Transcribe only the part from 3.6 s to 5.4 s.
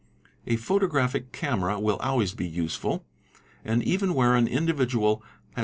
And even where an' individual